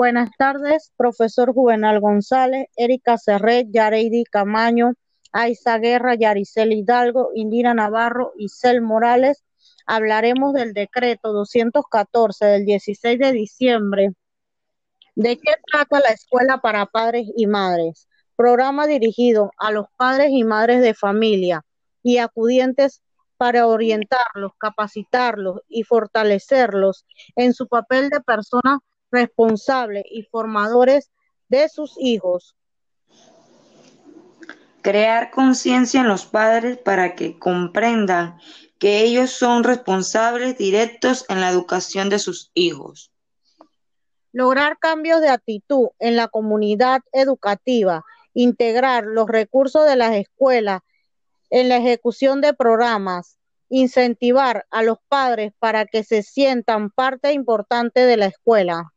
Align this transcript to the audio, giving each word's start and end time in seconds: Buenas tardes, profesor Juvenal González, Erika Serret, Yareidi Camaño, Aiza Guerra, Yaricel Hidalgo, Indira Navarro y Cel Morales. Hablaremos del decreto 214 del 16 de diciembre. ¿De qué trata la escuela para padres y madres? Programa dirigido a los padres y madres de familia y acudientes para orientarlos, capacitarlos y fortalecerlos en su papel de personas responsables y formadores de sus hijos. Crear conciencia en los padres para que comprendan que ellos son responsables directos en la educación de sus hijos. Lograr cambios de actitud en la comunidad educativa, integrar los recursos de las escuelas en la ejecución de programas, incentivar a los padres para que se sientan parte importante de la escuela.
Buenas 0.00 0.30
tardes, 0.38 0.92
profesor 0.96 1.52
Juvenal 1.52 1.98
González, 1.98 2.68
Erika 2.76 3.18
Serret, 3.18 3.66
Yareidi 3.72 4.22
Camaño, 4.22 4.92
Aiza 5.32 5.78
Guerra, 5.78 6.14
Yaricel 6.14 6.72
Hidalgo, 6.72 7.30
Indira 7.34 7.74
Navarro 7.74 8.30
y 8.38 8.48
Cel 8.48 8.80
Morales. 8.80 9.42
Hablaremos 9.86 10.54
del 10.54 10.72
decreto 10.72 11.32
214 11.32 12.46
del 12.46 12.64
16 12.64 13.18
de 13.18 13.32
diciembre. 13.32 14.12
¿De 15.16 15.36
qué 15.36 15.54
trata 15.66 15.98
la 15.98 16.14
escuela 16.14 16.58
para 16.58 16.86
padres 16.86 17.26
y 17.36 17.48
madres? 17.48 18.06
Programa 18.36 18.86
dirigido 18.86 19.50
a 19.58 19.72
los 19.72 19.86
padres 19.96 20.28
y 20.30 20.44
madres 20.44 20.80
de 20.80 20.94
familia 20.94 21.64
y 22.04 22.18
acudientes 22.18 23.02
para 23.36 23.66
orientarlos, 23.66 24.52
capacitarlos 24.58 25.62
y 25.66 25.82
fortalecerlos 25.82 27.04
en 27.34 27.52
su 27.52 27.66
papel 27.66 28.10
de 28.10 28.20
personas 28.20 28.78
responsables 29.10 30.04
y 30.10 30.22
formadores 30.22 31.10
de 31.48 31.68
sus 31.68 31.94
hijos. 31.98 32.56
Crear 34.82 35.30
conciencia 35.30 36.00
en 36.00 36.08
los 36.08 36.26
padres 36.26 36.78
para 36.78 37.14
que 37.14 37.38
comprendan 37.38 38.38
que 38.78 39.02
ellos 39.02 39.30
son 39.30 39.64
responsables 39.64 40.56
directos 40.56 41.24
en 41.28 41.40
la 41.40 41.50
educación 41.50 42.08
de 42.08 42.18
sus 42.18 42.50
hijos. 42.54 43.12
Lograr 44.32 44.78
cambios 44.78 45.20
de 45.20 45.30
actitud 45.30 45.88
en 45.98 46.14
la 46.16 46.28
comunidad 46.28 47.00
educativa, 47.12 48.04
integrar 48.34 49.04
los 49.04 49.26
recursos 49.26 49.84
de 49.86 49.96
las 49.96 50.14
escuelas 50.14 50.82
en 51.50 51.68
la 51.68 51.78
ejecución 51.78 52.40
de 52.40 52.54
programas, 52.54 53.38
incentivar 53.68 54.66
a 54.70 54.82
los 54.82 54.98
padres 55.08 55.52
para 55.58 55.86
que 55.86 56.04
se 56.04 56.22
sientan 56.22 56.90
parte 56.90 57.32
importante 57.32 58.00
de 58.00 58.16
la 58.16 58.26
escuela. 58.26 58.92